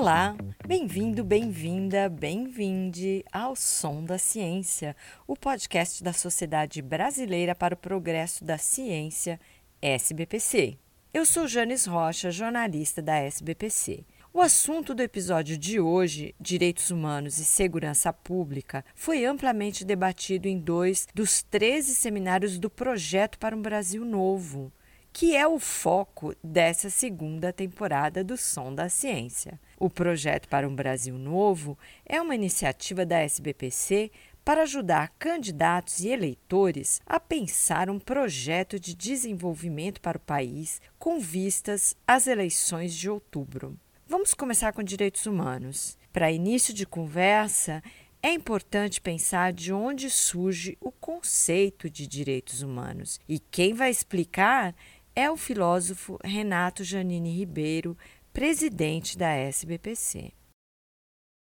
Olá, 0.00 0.34
bem-vindo, 0.66 1.22
bem-vinda, 1.22 2.08
bem-vinde 2.08 3.22
ao 3.30 3.54
Som 3.54 4.02
da 4.02 4.16
Ciência, 4.16 4.96
o 5.26 5.36
podcast 5.36 6.02
da 6.02 6.14
Sociedade 6.14 6.80
Brasileira 6.80 7.54
para 7.54 7.74
o 7.74 7.76
Progresso 7.76 8.42
da 8.42 8.56
Ciência, 8.56 9.38
SBPC. 9.82 10.78
Eu 11.12 11.26
sou 11.26 11.46
Janes 11.46 11.84
Rocha, 11.84 12.30
jornalista 12.30 13.02
da 13.02 13.16
SBPC. 13.16 14.02
O 14.32 14.40
assunto 14.40 14.94
do 14.94 15.02
episódio 15.02 15.58
de 15.58 15.78
hoje, 15.78 16.34
Direitos 16.40 16.90
Humanos 16.90 17.38
e 17.38 17.44
Segurança 17.44 18.10
Pública, 18.10 18.82
foi 18.94 19.26
amplamente 19.26 19.84
debatido 19.84 20.48
em 20.48 20.58
dois 20.58 21.06
dos 21.14 21.42
13 21.42 21.94
seminários 21.94 22.58
do 22.58 22.70
Projeto 22.70 23.38
para 23.38 23.54
um 23.54 23.60
Brasil 23.60 24.02
Novo, 24.02 24.72
que 25.12 25.36
é 25.36 25.46
o 25.46 25.58
foco 25.58 26.34
dessa 26.42 26.88
segunda 26.88 27.52
temporada 27.52 28.22
do 28.22 28.36
Som 28.36 28.74
da 28.74 28.88
Ciência. 28.88 29.60
O 29.78 29.90
Projeto 29.90 30.48
para 30.48 30.68
um 30.68 30.74
Brasil 30.74 31.18
Novo 31.18 31.78
é 32.06 32.20
uma 32.20 32.34
iniciativa 32.34 33.04
da 33.04 33.18
SBPC 33.18 34.10
para 34.44 34.62
ajudar 34.62 35.12
candidatos 35.18 36.00
e 36.00 36.08
eleitores 36.08 37.00
a 37.06 37.20
pensar 37.20 37.90
um 37.90 37.98
projeto 37.98 38.80
de 38.80 38.94
desenvolvimento 38.94 40.00
para 40.00 40.16
o 40.16 40.20
país 40.20 40.80
com 40.98 41.20
vistas 41.20 41.96
às 42.06 42.26
eleições 42.26 42.94
de 42.94 43.08
outubro. 43.08 43.78
Vamos 44.06 44.34
começar 44.34 44.72
com 44.72 44.82
direitos 44.82 45.26
humanos. 45.26 45.96
Para 46.12 46.32
início 46.32 46.74
de 46.74 46.84
conversa, 46.84 47.82
é 48.22 48.32
importante 48.32 49.00
pensar 49.00 49.52
de 49.52 49.72
onde 49.72 50.10
surge 50.10 50.76
o 50.80 50.90
conceito 50.90 51.88
de 51.88 52.06
direitos 52.06 52.60
humanos. 52.60 53.18
E 53.28 53.38
quem 53.38 53.72
vai 53.72 53.90
explicar 53.90 54.74
é 55.20 55.30
o 55.30 55.36
filósofo 55.36 56.18
Renato 56.24 56.82
Janine 56.82 57.30
Ribeiro, 57.30 57.94
presidente 58.32 59.18
da 59.18 59.28
SBPC. 59.28 60.32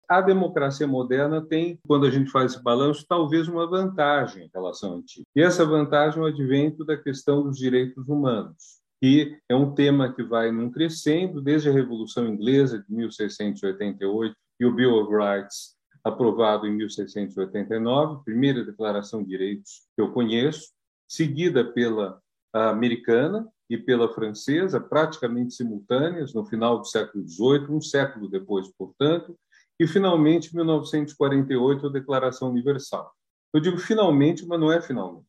A 0.08 0.20
democracia 0.20 0.88
moderna 0.88 1.40
tem, 1.40 1.78
quando 1.86 2.04
a 2.04 2.10
gente 2.10 2.32
faz 2.32 2.52
esse 2.52 2.62
balanço, 2.64 3.06
talvez 3.08 3.46
uma 3.46 3.70
vantagem 3.70 4.46
em 4.46 4.50
relação 4.52 4.94
à 4.94 4.96
antiga. 4.96 5.24
E 5.36 5.40
essa 5.40 5.64
vantagem 5.64 6.18
é 6.18 6.22
o 6.22 6.26
advento 6.26 6.84
da 6.84 6.96
questão 6.96 7.44
dos 7.44 7.56
direitos 7.56 8.08
humanos, 8.08 8.80
que 9.00 9.38
é 9.48 9.54
um 9.54 9.72
tema 9.72 10.12
que 10.12 10.24
vai 10.24 10.50
num 10.50 10.68
crescendo 10.68 11.40
desde 11.40 11.68
a 11.68 11.72
Revolução 11.72 12.26
Inglesa 12.26 12.80
de 12.80 12.92
1688 12.92 14.34
e 14.58 14.66
o 14.66 14.74
Bill 14.74 14.96
of 14.96 15.12
Rights 15.14 15.76
aprovado 16.02 16.66
em 16.66 16.72
1689, 16.72 18.24
primeira 18.24 18.64
declaração 18.64 19.22
de 19.22 19.28
direitos 19.28 19.86
que 19.94 20.02
eu 20.02 20.10
conheço, 20.10 20.72
seguida 21.06 21.64
pela 21.64 22.20
americana 22.52 23.48
e 23.70 23.78
pela 23.78 24.12
francesa, 24.12 24.80
praticamente 24.80 25.54
simultâneas, 25.54 26.34
no 26.34 26.44
final 26.44 26.80
do 26.80 26.84
século 26.84 27.24
XVIII, 27.26 27.70
um 27.70 27.80
século 27.80 28.28
depois, 28.28 28.68
portanto, 28.76 29.38
e 29.78 29.86
finalmente, 29.86 30.50
em 30.52 30.56
1948, 30.56 31.86
a 31.86 31.90
Declaração 31.90 32.50
Universal. 32.50 33.10
Eu 33.54 33.60
digo 33.60 33.78
finalmente, 33.78 34.44
mas 34.44 34.58
não 34.58 34.72
é 34.72 34.82
finalmente, 34.82 35.24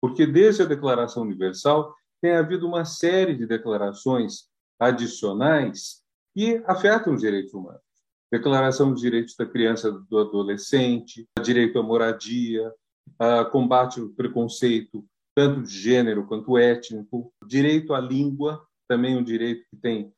porque 0.00 0.26
desde 0.26 0.62
a 0.62 0.66
Declaração 0.66 1.22
Universal 1.22 1.94
tem 2.22 2.32
havido 2.32 2.66
uma 2.66 2.86
série 2.86 3.36
de 3.36 3.46
declarações 3.46 4.48
adicionais 4.80 6.02
que 6.34 6.62
afetam 6.66 7.14
os 7.14 7.20
direitos 7.20 7.52
humanos. 7.52 7.82
Declaração 8.32 8.90
dos 8.90 9.02
Direitos 9.02 9.36
da 9.36 9.46
Criança 9.46 9.88
e 9.88 10.10
do 10.10 10.18
Adolescente, 10.18 11.28
direito 11.40 11.78
à 11.78 11.82
moradia, 11.82 12.72
combate 13.52 14.00
ao 14.00 14.08
preconceito 14.08 15.04
tanto 15.34 15.62
de 15.62 15.76
gênero 15.76 16.26
quanto 16.26 16.56
étnico, 16.56 17.32
direito 17.46 17.92
à 17.92 18.00
língua, 18.00 18.64
também 18.88 19.16
um 19.16 19.24
direito 19.24 19.64
que 19.70 19.76
tem 19.76 20.12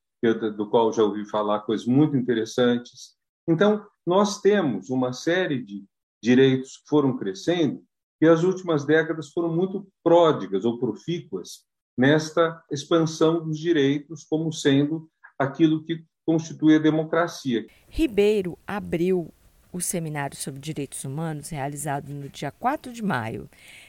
do 0.56 0.69
qual 0.69 0.92
já 0.92 1.03
ouvi 1.05 1.25
falar 1.28 1.61
coisas 1.61 1.86
muito 1.86 2.17
interessantes. 2.17 3.14
Então, 3.48 3.86
nós 4.05 4.40
temos 4.40 4.90
uma 4.90 5.13
série 5.13 5.63
de 5.63 5.85
direitos 6.23 6.79
que 6.79 6.89
foram 6.89 7.17
crescendo 7.17 7.83
e 8.20 8.27
as 8.27 8.42
últimas 8.42 8.85
décadas 8.85 9.30
foram 9.30 9.55
muito 9.55 9.86
pródigas 10.02 10.64
ou 10.64 10.79
profícuas 10.79 11.64
nesta 11.96 12.63
expansão 12.70 13.45
dos 13.45 13.58
direitos 13.58 14.24
como 14.24 14.52
sendo 14.52 15.08
aquilo 15.39 15.85
que 15.85 16.05
constitui 16.27 16.77
a 16.77 16.80
democracia. 16.80 17.64
Ribeiro 17.89 18.58
abriu 18.67 19.33
o 19.73 19.80
seminário 19.80 20.36
sobre 20.36 20.61
direitos 20.61 21.05
humanos 21.05 21.51
realizado 21.51 22.13
no 22.13 22.29
dia 22.29 22.51
4 22.51 22.92
de 22.92 23.02
maio 23.02 23.48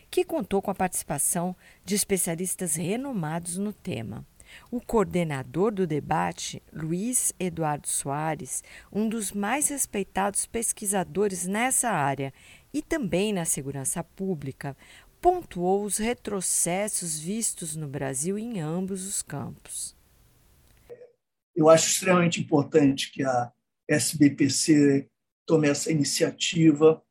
que 0.09 0.23
contou 0.23 0.61
com 0.61 0.71
a 0.71 0.75
participação 0.75 1.55
de 1.83 1.95
especialistas 1.95 2.75
renomados 2.75 3.57
no 3.57 3.73
tema. 3.73 4.25
O 4.71 4.79
coordenador 4.79 5.71
do 5.73 5.85
debate, 5.85 6.61
Luiz 6.71 7.33
Eduardo 7.39 7.87
Soares, 7.87 8.63
um 8.91 9.09
dos 9.09 9.31
mais 9.31 9.69
respeitados 9.69 10.45
pesquisadores 10.45 11.45
nessa 11.45 11.89
área 11.89 12.33
e 12.73 12.81
também 12.81 13.33
na 13.33 13.45
segurança 13.45 14.03
pública, 14.03 14.75
pontuou 15.21 15.83
os 15.83 15.97
retrocessos 15.97 17.19
vistos 17.19 17.75
no 17.75 17.87
Brasil 17.87 18.37
em 18.37 18.59
ambos 18.59 19.05
os 19.05 19.21
campos. 19.21 19.95
Eu 21.55 21.69
acho 21.69 21.89
extremamente 21.89 22.39
importante 22.39 23.11
que 23.11 23.23
a 23.23 23.51
SBPC 23.87 25.09
tome 25.45 25.67
essa 25.67 25.91
iniciativa 25.91 27.01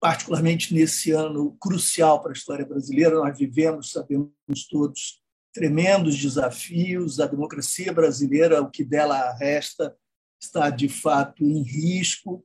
particularmente 0.00 0.72
nesse 0.72 1.12
ano 1.12 1.54
crucial 1.60 2.22
para 2.22 2.30
a 2.30 2.32
história 2.32 2.64
brasileira. 2.64 3.16
Nós 3.16 3.38
vivemos, 3.38 3.90
sabemos 3.90 4.66
todos, 4.70 5.20
tremendos 5.52 6.18
desafios. 6.18 7.20
A 7.20 7.26
democracia 7.26 7.92
brasileira, 7.92 8.62
o 8.62 8.70
que 8.70 8.82
dela 8.82 9.34
resta, 9.34 9.94
está 10.40 10.70
de 10.70 10.88
fato 10.88 11.44
em 11.44 11.62
risco. 11.62 12.42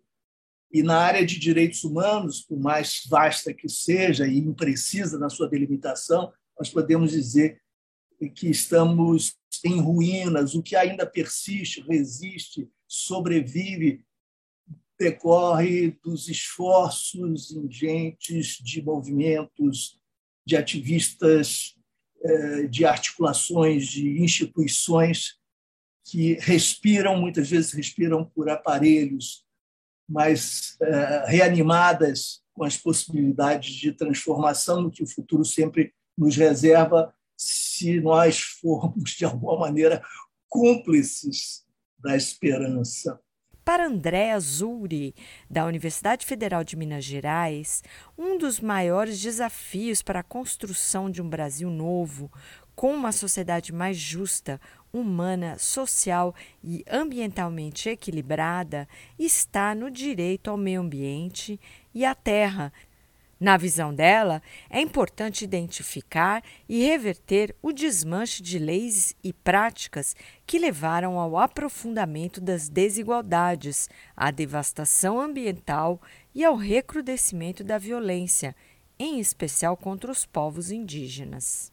E 0.71 0.83
na 0.83 0.97
área 0.97 1.25
de 1.25 1.39
direitos 1.39 1.85
humanos, 1.85 2.41
por 2.41 2.59
mais 2.59 3.03
vasta 3.09 3.53
que 3.53 3.69
seja 3.69 4.27
e 4.27 4.37
imprecisa 4.37 5.17
na 5.17 5.29
sua 5.29 5.47
delimitação, 5.47 6.33
nós 6.59 6.69
podemos 6.69 7.11
dizer 7.11 7.61
que 8.35 8.49
estamos 8.49 9.35
em 9.63 9.79
ruínas. 9.79 10.55
O 10.55 10.61
que 10.61 10.75
ainda 10.75 11.05
persiste, 11.05 11.81
resiste, 11.87 12.69
sobrevive 12.85 14.03
decorre 14.99 15.91
dos 16.03 16.29
esforços 16.29 17.51
ingentes 17.51 18.57
de 18.61 18.81
movimentos, 18.81 19.99
de 20.45 20.55
ativistas, 20.55 21.75
eh, 22.23 22.67
de 22.67 22.85
articulações, 22.85 23.87
de 23.87 24.21
instituições 24.21 25.37
que 26.05 26.33
respiram, 26.35 27.19
muitas 27.19 27.49
vezes 27.49 27.73
respiram 27.73 28.23
por 28.23 28.49
aparelhos, 28.49 29.43
mas 30.07 30.77
eh, 30.81 31.25
reanimadas 31.27 32.43
com 32.53 32.63
as 32.63 32.77
possibilidades 32.77 33.73
de 33.75 33.91
transformação 33.91 34.89
que 34.89 35.03
o 35.03 35.07
futuro 35.07 35.43
sempre 35.43 35.93
nos 36.17 36.37
reserva 36.37 37.13
se 37.37 37.99
nós 37.99 38.39
formos, 38.39 39.11
de 39.11 39.25
alguma 39.25 39.59
maneira, 39.59 40.01
cúmplices 40.47 41.65
da 41.97 42.15
esperança. 42.15 43.19
Para 43.65 43.87
André 43.87 44.31
Azuri, 44.31 45.15
da 45.49 45.65
Universidade 45.65 46.23
Federal 46.23 46.63
de 46.63 46.75
Minas 46.75 47.03
Gerais, 47.03 47.83
um 48.15 48.37
dos 48.37 48.59
maiores 48.59 49.19
desafios 49.19 50.03
para 50.03 50.19
a 50.19 50.23
construção 50.23 51.09
de 51.09 51.19
um 51.19 51.27
Brasil 51.27 51.67
novo, 51.71 52.31
com 52.75 52.93
uma 52.93 53.11
sociedade 53.11 53.73
mais 53.73 53.97
justa, 53.97 54.61
humana, 54.93 55.57
social 55.57 56.35
e 56.63 56.85
ambientalmente 56.87 57.89
equilibrada, 57.89 58.87
está 59.17 59.73
no 59.73 59.89
direito 59.89 60.51
ao 60.51 60.57
meio 60.57 60.81
ambiente 60.81 61.59
e 61.91 62.05
à 62.05 62.13
terra, 62.13 62.71
na 63.45 63.57
visão 63.57 63.93
dela, 63.93 64.41
é 64.71 64.81
importante 64.81 65.43
identificar 65.43 66.43
e 66.67 66.83
reverter 66.83 67.55
o 67.61 67.71
desmanche 67.71 68.41
de 68.41 68.57
leis 68.57 69.15
e 69.23 69.31
práticas 69.31 70.15
que 70.47 70.57
levaram 70.57 71.19
ao 71.19 71.37
aprofundamento 71.37 72.41
das 72.41 72.67
desigualdades, 72.67 73.87
à 74.17 74.31
devastação 74.31 75.21
ambiental 75.21 76.01
e 76.33 76.43
ao 76.43 76.55
recrudescimento 76.55 77.63
da 77.63 77.77
violência, 77.77 78.55
em 78.97 79.19
especial 79.19 79.77
contra 79.77 80.11
os 80.11 80.25
povos 80.25 80.71
indígenas. 80.71 81.71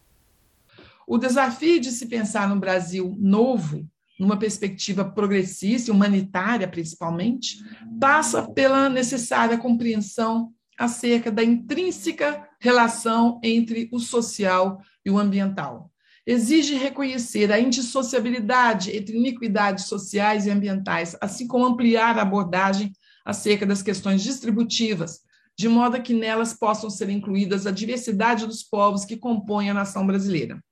O 1.06 1.16
desafio 1.16 1.80
de 1.80 1.90
se 1.90 2.04
pensar 2.04 2.50
no 2.50 2.60
Brasil 2.60 3.16
novo, 3.18 3.88
numa 4.20 4.38
perspectiva 4.38 5.06
progressista 5.06 5.90
e 5.90 5.94
humanitária 5.94 6.68
principalmente, 6.68 7.56
passa 7.98 8.42
pela 8.42 8.90
necessária 8.90 9.56
compreensão 9.56 10.52
acerca 10.78 11.30
da 11.30 11.42
intrínseca 11.42 12.48
relação 12.60 13.40
entre 13.42 13.88
o 13.92 13.98
social 13.98 14.80
e 15.04 15.10
o 15.10 15.18
ambiental. 15.18 15.90
Exige 16.26 16.74
reconhecer 16.74 17.50
a 17.50 17.58
indissociabilidade 17.58 18.96
entre 18.96 19.16
iniquidades 19.16 19.86
sociais 19.86 20.46
e 20.46 20.50
ambientais, 20.50 21.16
assim 21.20 21.46
como 21.46 21.66
ampliar 21.66 22.18
a 22.18 22.22
abordagem 22.22 22.92
acerca 23.24 23.66
das 23.66 23.82
questões 23.82 24.22
distributivas, 24.22 25.20
de 25.58 25.68
modo 25.68 26.00
que 26.00 26.14
nelas 26.14 26.54
possam 26.54 26.88
ser 26.88 27.10
incluídas 27.10 27.66
a 27.66 27.70
diversidade 27.70 28.46
dos 28.46 28.62
povos 28.62 29.04
que 29.04 29.16
compõem 29.16 29.70
a 29.70 29.74
nação 29.74 30.06
brasileira. 30.06 30.62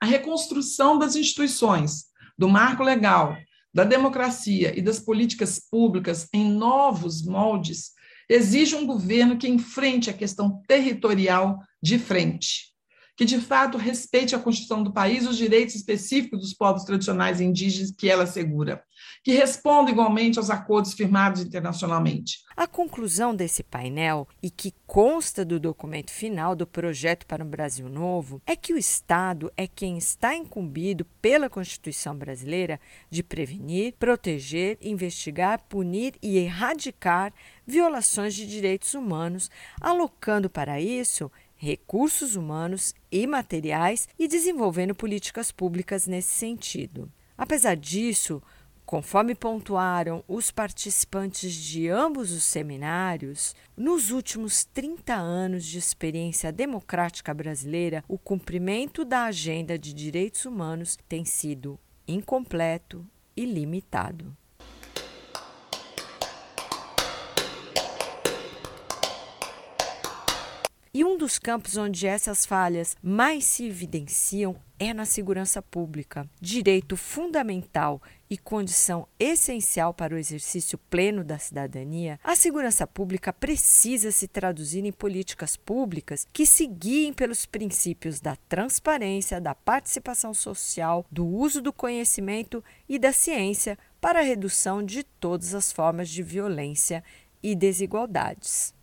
A 0.00 0.06
reconstrução 0.06 0.98
das 0.98 1.16
instituições, 1.16 2.06
do 2.36 2.48
marco 2.48 2.82
legal, 2.82 3.36
da 3.72 3.84
democracia 3.84 4.78
e 4.78 4.82
das 4.82 4.98
políticas 4.98 5.58
públicas 5.58 6.28
em 6.32 6.50
novos 6.50 7.24
moldes 7.24 7.92
exige 8.32 8.74
um 8.74 8.86
governo 8.86 9.36
que 9.36 9.48
enfrente 9.48 10.08
a 10.08 10.12
questão 10.12 10.62
territorial 10.66 11.60
de 11.82 11.98
frente 11.98 12.71
que 13.22 13.26
de 13.26 13.38
fato 13.38 13.78
respeite 13.78 14.34
a 14.34 14.38
Constituição 14.38 14.82
do 14.82 14.92
país 14.92 15.22
e 15.22 15.28
os 15.28 15.36
direitos 15.36 15.76
específicos 15.76 16.40
dos 16.40 16.52
povos 16.52 16.82
tradicionais 16.82 17.40
indígenas 17.40 17.92
que 17.96 18.10
ela 18.10 18.24
assegura, 18.24 18.82
que 19.22 19.30
responda 19.30 19.92
igualmente 19.92 20.40
aos 20.40 20.50
acordos 20.50 20.92
firmados 20.92 21.40
internacionalmente. 21.40 22.40
A 22.56 22.66
conclusão 22.66 23.32
desse 23.32 23.62
painel, 23.62 24.26
e 24.42 24.50
que 24.50 24.74
consta 24.88 25.44
do 25.44 25.60
documento 25.60 26.10
final 26.10 26.56
do 26.56 26.66
projeto 26.66 27.24
para 27.24 27.44
um 27.44 27.48
Brasil 27.48 27.88
Novo, 27.88 28.42
é 28.44 28.56
que 28.56 28.74
o 28.74 28.76
Estado 28.76 29.52
é 29.56 29.68
quem 29.68 29.96
está 29.96 30.34
incumbido 30.34 31.04
pela 31.20 31.48
Constituição 31.48 32.16
brasileira 32.16 32.80
de 33.08 33.22
prevenir, 33.22 33.94
proteger, 34.00 34.78
investigar, 34.80 35.62
punir 35.68 36.14
e 36.20 36.38
erradicar 36.38 37.32
violações 37.64 38.34
de 38.34 38.44
direitos 38.48 38.94
humanos, 38.94 39.48
alocando 39.80 40.50
para 40.50 40.80
isso 40.80 41.30
recursos 41.62 42.34
humanos 42.34 42.92
e 43.08 43.24
materiais 43.24 44.08
e 44.18 44.26
desenvolvendo 44.26 44.96
políticas 44.96 45.52
públicas 45.52 46.08
nesse 46.08 46.32
sentido. 46.32 47.08
Apesar 47.38 47.76
disso, 47.76 48.42
conforme 48.84 49.32
pontuaram 49.32 50.24
os 50.26 50.50
participantes 50.50 51.54
de 51.54 51.88
ambos 51.88 52.32
os 52.32 52.42
seminários, 52.42 53.54
nos 53.76 54.10
últimos 54.10 54.64
30 54.64 55.14
anos 55.14 55.64
de 55.64 55.78
experiência 55.78 56.50
democrática 56.50 57.32
brasileira, 57.32 58.02
o 58.08 58.18
cumprimento 58.18 59.04
da 59.04 59.26
agenda 59.26 59.78
de 59.78 59.94
direitos 59.94 60.44
humanos 60.44 60.98
tem 61.08 61.24
sido 61.24 61.78
incompleto 62.08 63.06
e 63.36 63.44
limitado. 63.44 64.36
E 70.94 71.02
um 71.02 71.16
dos 71.16 71.38
campos 71.38 71.78
onde 71.78 72.06
essas 72.06 72.44
falhas 72.44 72.98
mais 73.02 73.46
se 73.46 73.64
evidenciam 73.64 74.54
é 74.78 74.92
na 74.92 75.06
segurança 75.06 75.62
pública, 75.62 76.28
direito 76.38 76.98
fundamental 76.98 78.02
e 78.28 78.36
condição 78.36 79.08
essencial 79.18 79.94
para 79.94 80.14
o 80.14 80.18
exercício 80.18 80.76
pleno 80.76 81.24
da 81.24 81.38
cidadania. 81.38 82.20
A 82.22 82.36
segurança 82.36 82.86
pública 82.86 83.32
precisa 83.32 84.12
se 84.12 84.28
traduzir 84.28 84.84
em 84.84 84.92
políticas 84.92 85.56
públicas 85.56 86.26
que 86.30 86.44
se 86.44 86.66
guiem 86.66 87.14
pelos 87.14 87.46
princípios 87.46 88.20
da 88.20 88.36
transparência, 88.46 89.40
da 89.40 89.54
participação 89.54 90.34
social, 90.34 91.06
do 91.10 91.26
uso 91.26 91.62
do 91.62 91.72
conhecimento 91.72 92.62
e 92.86 92.98
da 92.98 93.14
ciência 93.14 93.78
para 93.98 94.18
a 94.18 94.22
redução 94.22 94.82
de 94.82 95.04
todas 95.04 95.54
as 95.54 95.72
formas 95.72 96.10
de 96.10 96.22
violência 96.22 97.02
e 97.42 97.54
desigualdades. 97.54 98.74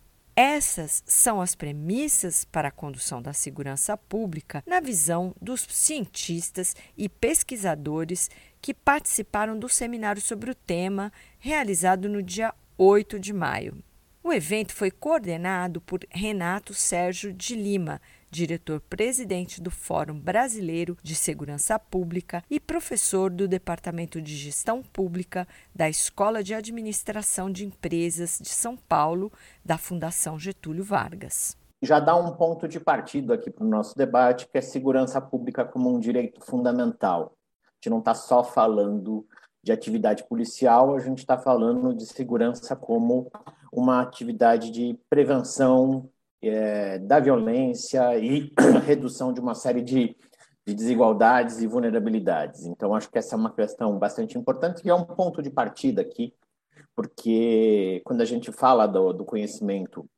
Essas 0.42 1.02
são 1.04 1.38
as 1.38 1.54
premissas 1.54 2.46
para 2.46 2.68
a 2.68 2.72
condução 2.72 3.20
da 3.20 3.30
segurança 3.30 3.94
pública 3.94 4.64
na 4.66 4.80
visão 4.80 5.34
dos 5.38 5.66
cientistas 5.68 6.74
e 6.96 7.10
pesquisadores 7.10 8.30
que 8.58 8.72
participaram 8.72 9.58
do 9.58 9.68
seminário 9.68 10.22
sobre 10.22 10.50
o 10.50 10.54
tema, 10.54 11.12
realizado 11.38 12.08
no 12.08 12.22
dia 12.22 12.54
8 12.78 13.20
de 13.20 13.34
maio. 13.34 13.84
O 14.24 14.32
evento 14.32 14.72
foi 14.72 14.90
coordenado 14.90 15.78
por 15.78 16.06
Renato 16.08 16.72
Sérgio 16.72 17.34
de 17.34 17.54
Lima, 17.54 18.00
diretor-presidente 18.30 19.60
do 19.60 19.70
Fórum 19.70 20.18
Brasileiro 20.18 20.96
de 21.02 21.14
Segurança 21.14 21.78
Pública 21.78 22.44
e 22.48 22.60
professor 22.60 23.30
do 23.30 23.48
Departamento 23.48 24.22
de 24.22 24.36
Gestão 24.36 24.82
Pública 24.82 25.46
da 25.74 25.88
Escola 25.88 26.42
de 26.42 26.54
Administração 26.54 27.50
de 27.50 27.66
Empresas 27.66 28.38
de 28.40 28.50
São 28.50 28.76
Paulo, 28.76 29.32
da 29.64 29.76
Fundação 29.76 30.38
Getúlio 30.38 30.84
Vargas. 30.84 31.56
Já 31.82 31.98
dá 31.98 32.14
um 32.14 32.32
ponto 32.32 32.68
de 32.68 32.78
partida 32.78 33.34
aqui 33.34 33.50
para 33.50 33.64
o 33.64 33.68
nosso 33.68 33.96
debate, 33.96 34.46
que 34.46 34.58
é 34.58 34.60
segurança 34.60 35.20
pública 35.20 35.64
como 35.64 35.92
um 35.92 35.98
direito 35.98 36.40
fundamental. 36.44 37.34
A 37.66 37.70
gente 37.76 37.90
não 37.90 37.98
está 38.00 38.14
só 38.14 38.44
falando 38.44 39.26
de 39.62 39.72
atividade 39.72 40.24
policial, 40.24 40.94
a 40.94 41.00
gente 41.00 41.18
está 41.18 41.38
falando 41.38 41.94
de 41.94 42.06
segurança 42.06 42.76
como 42.76 43.30
uma 43.72 44.00
atividade 44.00 44.70
de 44.70 44.98
prevenção 45.08 46.08
é, 46.42 46.98
da 46.98 47.20
violência 47.20 48.18
e 48.18 48.52
redução 48.86 49.32
de 49.32 49.40
uma 49.40 49.54
série 49.54 49.82
de, 49.82 50.16
de 50.66 50.74
desigualdades 50.74 51.60
e 51.60 51.66
vulnerabilidades. 51.66 52.64
Então, 52.66 52.94
acho 52.94 53.10
que 53.10 53.18
essa 53.18 53.34
é 53.34 53.38
uma 53.38 53.52
questão 53.52 53.98
bastante 53.98 54.38
importante 54.38 54.82
e 54.84 54.90
é 54.90 54.94
um 54.94 55.04
ponto 55.04 55.42
de 55.42 55.50
partida 55.50 56.00
aqui, 56.02 56.34
porque 56.94 58.00
quando 58.04 58.20
a 58.20 58.24
gente 58.24 58.50
fala 58.52 58.86
do, 58.86 59.12
do 59.12 59.24
conhecimento 59.24 60.08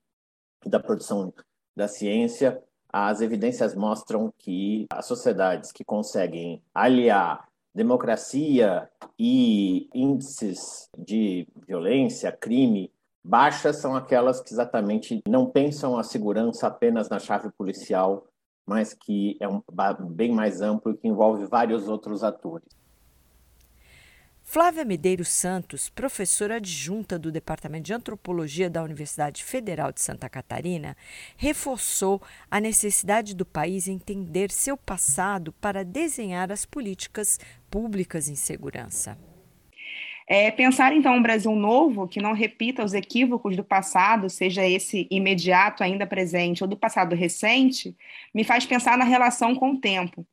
e 0.64 0.68
da 0.68 0.78
produção 0.78 1.32
da 1.76 1.88
ciência, 1.88 2.62
as 2.92 3.20
evidências 3.20 3.74
mostram 3.74 4.32
que 4.38 4.86
as 4.90 5.06
sociedades 5.06 5.72
que 5.72 5.82
conseguem 5.82 6.62
aliar 6.74 7.48
democracia 7.74 8.88
e 9.18 9.88
índices 9.94 10.90
de 10.96 11.48
violência, 11.66 12.30
crime, 12.30 12.92
Baixas 13.24 13.76
são 13.76 13.94
aquelas 13.94 14.40
que 14.40 14.52
exatamente 14.52 15.22
não 15.28 15.46
pensam 15.46 15.96
a 15.96 16.02
segurança 16.02 16.66
apenas 16.66 17.08
na 17.08 17.20
chave 17.20 17.50
policial, 17.52 18.26
mas 18.66 18.92
que 18.92 19.36
é 19.40 19.48
um, 19.48 19.62
bem 20.10 20.32
mais 20.32 20.60
amplo 20.60 20.92
e 20.92 20.96
que 20.96 21.06
envolve 21.06 21.46
vários 21.46 21.88
outros 21.88 22.24
atores. 22.24 22.68
Flávia 24.44 24.84
Medeiros 24.84 25.28
Santos, 25.28 25.88
professora 25.88 26.56
adjunta 26.56 27.18
do 27.18 27.30
Departamento 27.30 27.84
de 27.84 27.94
Antropologia 27.94 28.68
da 28.68 28.82
Universidade 28.82 29.42
Federal 29.42 29.92
de 29.92 30.02
Santa 30.02 30.28
Catarina, 30.28 30.96
reforçou 31.36 32.20
a 32.50 32.60
necessidade 32.60 33.34
do 33.34 33.46
país 33.46 33.86
entender 33.88 34.50
seu 34.50 34.76
passado 34.76 35.52
para 35.52 35.84
desenhar 35.84 36.50
as 36.52 36.66
políticas 36.66 37.38
públicas 37.70 38.28
em 38.28 38.34
segurança. 38.34 39.16
É, 40.26 40.50
pensar, 40.50 40.92
então, 40.92 41.16
um 41.16 41.22
Brasil 41.22 41.54
novo 41.54 42.08
que 42.08 42.20
não 42.20 42.32
repita 42.32 42.84
os 42.84 42.94
equívocos 42.94 43.56
do 43.56 43.64
passado, 43.64 44.30
seja 44.30 44.66
esse 44.66 45.06
imediato 45.10 45.82
ainda 45.82 46.06
presente 46.06 46.62
ou 46.62 46.68
do 46.68 46.76
passado 46.76 47.14
recente, 47.14 47.96
me 48.34 48.44
faz 48.44 48.64
pensar 48.64 48.96
na 48.96 49.04
relação 49.04 49.54
com 49.54 49.72
o 49.72 49.80
tempo. 49.80 50.26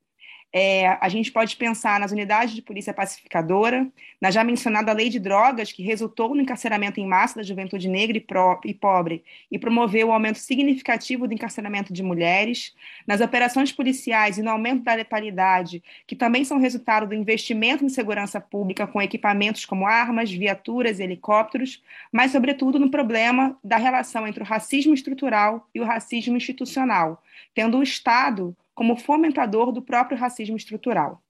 É, 0.51 0.97
a 0.99 1.07
gente 1.09 1.31
pode 1.31 1.55
pensar 1.57 1.99
nas 1.99 2.11
unidades 2.11 2.55
de 2.55 2.61
polícia 2.61 2.91
pacificadora, 2.91 3.87
na 4.19 4.31
já 4.31 4.43
mencionada 4.43 4.91
lei 4.91 5.07
de 5.07 5.19
drogas, 5.19 5.71
que 5.71 5.83
resultou 5.83 6.33
no 6.33 6.41
encarceramento 6.41 6.99
em 6.99 7.05
massa 7.05 7.35
da 7.35 7.43
juventude 7.43 7.87
negra 7.87 8.17
e, 8.17 8.25
e 8.65 8.73
pobre 8.73 9.23
e 9.51 9.59
promoveu 9.59 10.07
o 10.07 10.11
aumento 10.11 10.39
significativo 10.39 11.27
do 11.27 11.33
encarceramento 11.35 11.93
de 11.93 12.01
mulheres, 12.01 12.73
nas 13.05 13.21
operações 13.21 13.71
policiais 13.71 14.39
e 14.39 14.41
no 14.41 14.49
aumento 14.49 14.83
da 14.83 14.95
letalidade, 14.95 15.83
que 16.07 16.15
também 16.15 16.43
são 16.43 16.57
resultado 16.57 17.05
do 17.05 17.13
investimento 17.13 17.85
em 17.85 17.89
segurança 17.89 18.41
pública 18.41 18.87
com 18.87 18.99
equipamentos 18.99 19.65
como 19.65 19.85
armas, 19.85 20.31
viaturas 20.31 20.99
e 20.99 21.03
helicópteros, 21.03 21.83
mas, 22.11 22.31
sobretudo, 22.31 22.79
no 22.79 22.89
problema 22.89 23.55
da 23.63 23.77
relação 23.77 24.27
entre 24.27 24.41
o 24.41 24.45
racismo 24.45 24.95
estrutural 24.95 25.69
e 25.75 25.79
o 25.79 25.85
racismo 25.85 26.35
institucional, 26.35 27.21
tendo 27.53 27.77
o 27.77 27.83
Estado 27.83 28.57
como 28.79 28.95
fomentador 28.95 29.73
do 29.73 29.81
próprio 29.81 30.17
racismo 30.17 30.55
estrutural. 30.55 31.21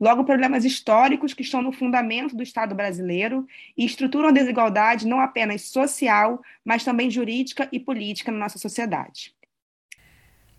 Logo, 0.00 0.22
problemas 0.22 0.64
históricos 0.64 1.34
que 1.34 1.42
estão 1.42 1.60
no 1.60 1.72
fundamento 1.72 2.36
do 2.36 2.44
Estado 2.44 2.76
brasileiro 2.76 3.44
e 3.76 3.84
estruturam 3.84 4.28
a 4.28 4.32
desigualdade 4.32 5.04
não 5.04 5.18
apenas 5.18 5.62
social, 5.62 6.40
mas 6.64 6.84
também 6.84 7.10
jurídica 7.10 7.68
e 7.72 7.80
política 7.80 8.30
na 8.30 8.38
nossa 8.38 8.56
sociedade. 8.56 9.34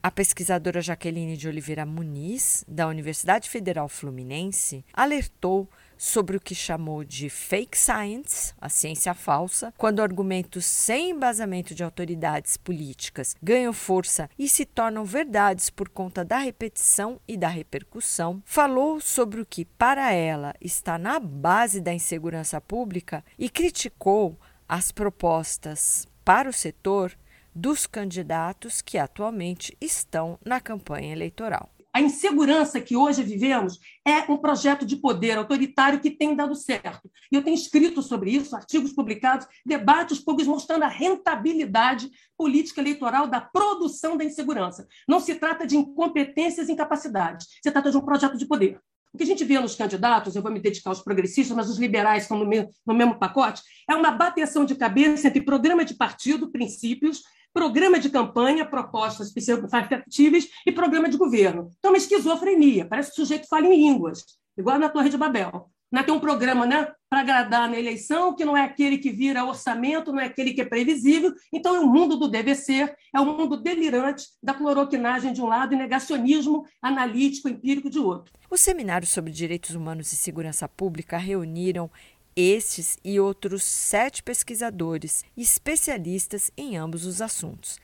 A 0.05 0.11
pesquisadora 0.11 0.81
Jaqueline 0.81 1.37
de 1.37 1.47
Oliveira 1.47 1.85
Muniz, 1.85 2.65
da 2.67 2.89
Universidade 2.89 3.49
Federal 3.49 3.87
Fluminense, 3.87 4.83
alertou 4.91 5.69
sobre 5.97 6.35
o 6.35 6.41
que 6.41 6.53
chamou 6.53 7.05
de 7.05 7.29
fake 7.29 7.77
science, 7.77 8.53
a 8.59 8.67
ciência 8.67 9.13
falsa, 9.13 9.73
quando 9.77 10.01
argumentos 10.01 10.65
sem 10.65 11.11
embasamento 11.11 11.73
de 11.73 11.85
autoridades 11.85 12.57
políticas 12.57 13.33
ganham 13.41 13.71
força 13.71 14.29
e 14.37 14.49
se 14.49 14.65
tornam 14.65 15.05
verdades 15.05 15.69
por 15.69 15.87
conta 15.87 16.25
da 16.25 16.37
repetição 16.37 17.17
e 17.25 17.37
da 17.37 17.47
repercussão, 17.47 18.43
falou 18.43 18.99
sobre 18.99 19.39
o 19.39 19.45
que, 19.45 19.63
para 19.63 20.11
ela, 20.11 20.53
está 20.59 20.97
na 20.97 21.17
base 21.17 21.79
da 21.79 21.93
insegurança 21.93 22.59
pública 22.59 23.23
e 23.39 23.49
criticou 23.49 24.37
as 24.67 24.91
propostas 24.91 26.05
para 26.25 26.49
o 26.49 26.53
setor 26.53 27.13
dos 27.55 27.85
candidatos 27.85 28.81
que 28.81 28.97
atualmente 28.97 29.77
estão 29.79 30.39
na 30.45 30.59
campanha 30.59 31.11
eleitoral. 31.11 31.69
A 31.95 32.01
insegurança 32.01 32.81
que 32.81 32.95
hoje 32.95 33.21
vivemos 33.21 33.77
é 34.03 34.19
um 34.31 34.35
projeto 34.35 34.83
de 34.83 34.95
poder 34.95 35.37
autoritário 35.37 35.99
que 35.99 36.09
tem 36.09 36.35
dado 36.35 36.55
certo. 36.55 37.07
E 37.31 37.35
eu 37.35 37.43
tenho 37.43 37.53
escrito 37.53 38.01
sobre 38.01 38.31
isso, 38.31 38.55
artigos 38.55 38.93
publicados, 38.93 39.45
debates 39.63 40.19
públicos 40.19 40.47
mostrando 40.47 40.81
a 40.83 40.87
rentabilidade 40.87 42.09
política 42.35 42.81
eleitoral 42.81 43.27
da 43.27 43.39
produção 43.39 44.17
da 44.17 44.23
insegurança. 44.23 44.87
Não 45.07 45.19
se 45.19 45.35
trata 45.35 45.67
de 45.67 45.77
incompetências 45.77 46.67
e 46.67 46.71
incapacidades, 46.71 47.47
se 47.61 47.71
trata 47.71 47.91
de 47.91 47.97
um 47.97 48.01
projeto 48.01 48.39
de 48.39 48.47
poder. 48.47 48.79
O 49.13 49.17
que 49.17 49.23
a 49.23 49.27
gente 49.27 49.45
vê 49.45 49.59
nos 49.59 49.75
candidatos, 49.75 50.35
eu 50.35 50.41
vou 50.41 50.51
me 50.51 50.59
dedicar 50.59 50.89
aos 50.89 51.03
progressistas, 51.03 51.55
mas 51.55 51.69
os 51.69 51.77
liberais 51.77 52.23
estão 52.23 52.39
no 52.39 52.47
mesmo, 52.47 52.71
no 52.83 52.95
mesmo 52.95 53.19
pacote, 53.19 53.61
é 53.87 53.93
uma 53.93 54.09
bateção 54.09 54.65
de 54.65 54.73
cabeça 54.73 55.27
entre 55.27 55.43
programa 55.43 55.85
de 55.85 55.93
partido, 55.93 56.51
princípios, 56.51 57.21
programa 57.53 57.99
de 57.99 58.09
campanha, 58.09 58.65
propostas 58.65 59.31
factíveis 59.69 60.49
e 60.65 60.71
programa 60.71 61.07
de 61.07 61.17
governo. 61.17 61.69
Então, 61.77 61.91
uma 61.91 61.97
esquizofrenia, 61.97 62.85
parece 62.85 63.09
que 63.09 63.21
o 63.21 63.25
sujeito 63.25 63.47
fala 63.47 63.67
em 63.67 63.77
línguas, 63.77 64.25
igual 64.57 64.79
na 64.79 64.89
Torre 64.89 65.09
de 65.09 65.17
Babel. 65.17 65.69
Né? 65.93 66.01
Tem 66.01 66.11
um 66.11 66.19
programa 66.19 66.65
né, 66.65 66.91
para 67.07 67.19
agradar 67.19 67.69
na 67.69 67.79
eleição, 67.79 68.35
que 68.35 68.43
não 68.43 68.57
é 68.57 68.63
aquele 68.63 68.97
que 68.97 69.11
vira 69.11 69.45
orçamento, 69.45 70.11
não 70.11 70.19
é 70.19 70.25
aquele 70.25 70.51
que 70.51 70.61
é 70.61 70.65
previsível. 70.65 71.31
Então, 71.53 71.75
é 71.75 71.79
o 71.79 71.87
mundo 71.87 72.17
do 72.17 72.27
deve 72.27 72.55
ser, 72.55 72.95
é 73.15 73.19
o 73.19 73.25
mundo 73.25 73.61
delirante 73.61 74.25
da 74.41 74.55
cloroquinagem 74.55 75.31
de 75.31 75.39
um 75.39 75.45
lado 75.45 75.75
e 75.75 75.77
negacionismo 75.77 76.65
analítico, 76.81 77.47
empírico 77.47 77.91
de 77.91 77.99
outro. 77.99 78.33
Os 78.49 78.61
seminários 78.61 79.11
sobre 79.11 79.31
direitos 79.31 79.75
humanos 79.75 80.11
e 80.11 80.15
segurança 80.15 80.67
pública 80.67 81.15
reuniram 81.15 81.91
estes 82.35 82.97
e 83.03 83.19
outros 83.19 83.63
sete 83.63 84.23
pesquisadores 84.23 85.23
e 85.35 85.41
especialistas 85.41 86.51
em 86.57 86.77
ambos 86.77 87.05
os 87.05 87.21
assuntos. 87.21 87.79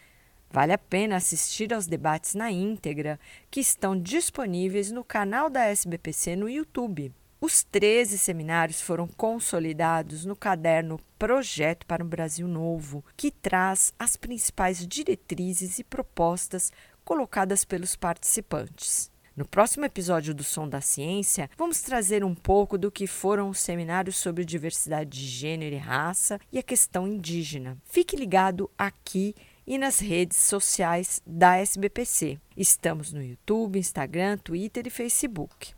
Vale 0.52 0.74
a 0.74 0.78
pena 0.78 1.16
assistir 1.16 1.74
aos 1.74 1.86
debates 1.86 2.34
na 2.34 2.52
íntegra, 2.52 3.20
que 3.52 3.60
estão 3.60 4.00
disponíveis 4.00 4.92
no 4.92 5.04
canal 5.04 5.50
da 5.50 5.66
SBPC 5.66 6.36
no 6.36 6.50
YouTube. 6.50 7.14
Os 7.42 7.64
13 7.64 8.18
seminários 8.18 8.82
foram 8.82 9.08
consolidados 9.08 10.26
no 10.26 10.36
caderno 10.36 11.00
Projeto 11.18 11.86
para 11.86 12.04
um 12.04 12.08
Brasil 12.08 12.48
Novo, 12.48 13.06
que 13.16 13.32
traz 13.32 13.94
as 13.98 14.18
principais 14.18 14.86
diretrizes 14.86 15.80
e 15.80 15.84
propostas 15.84 16.72
colocadas 17.06 17.64
pelos 17.64 17.96
participantes. 17.96 19.12
No 19.36 19.46
próximo 19.46 19.86
episódio 19.86 20.34
do 20.34 20.44
Som 20.44 20.68
da 20.68 20.82
Ciência, 20.82 21.50
vamos 21.58 21.82
trazer 21.82 22.24
um 22.24 22.36
pouco 22.36 22.78
do 22.78 22.92
que 22.92 23.08
foram 23.08 23.50
os 23.50 23.60
seminários 23.60 24.18
sobre 24.18 24.44
diversidade 24.44 25.10
de 25.10 25.26
gênero 25.26 25.76
e 25.76 25.80
raça 25.80 26.40
e 26.52 26.60
a 26.60 26.64
questão 26.64 27.08
indígena. 27.08 27.78
Fique 27.86 28.16
ligado 28.16 28.70
aqui 28.78 29.36
e 29.66 29.78
nas 29.78 30.00
redes 30.00 30.38
sociais 30.38 31.22
da 31.26 31.58
SBPC. 31.58 32.40
Estamos 32.58 33.14
no 33.14 33.24
YouTube, 33.24 33.78
Instagram, 33.78 34.38
Twitter 34.38 34.88
e 34.88 34.90
Facebook. 34.90 35.74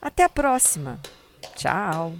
Até 0.00 0.24
a 0.24 0.28
próxima. 0.28 0.98
Tchau. 1.54 2.14